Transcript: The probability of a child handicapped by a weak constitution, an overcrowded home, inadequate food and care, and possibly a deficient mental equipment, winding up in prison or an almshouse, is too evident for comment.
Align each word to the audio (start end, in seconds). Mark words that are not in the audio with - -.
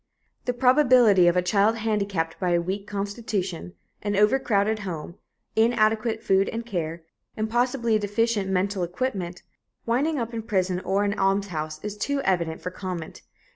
The 0.45 0.53
probability 0.53 1.27
of 1.27 1.37
a 1.37 1.43
child 1.43 1.75
handicapped 1.77 2.39
by 2.39 2.53
a 2.53 2.59
weak 2.59 2.87
constitution, 2.87 3.75
an 4.01 4.15
overcrowded 4.15 4.79
home, 4.79 5.19
inadequate 5.55 6.23
food 6.23 6.49
and 6.49 6.65
care, 6.65 7.03
and 7.37 7.47
possibly 7.47 7.95
a 7.95 7.99
deficient 7.99 8.49
mental 8.49 8.81
equipment, 8.81 9.43
winding 9.85 10.17
up 10.17 10.33
in 10.33 10.41
prison 10.41 10.79
or 10.79 11.03
an 11.03 11.13
almshouse, 11.19 11.79
is 11.83 11.95
too 11.97 12.19
evident 12.21 12.63
for 12.63 12.71
comment. 12.71 13.21